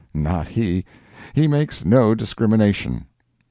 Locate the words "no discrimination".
1.85-3.05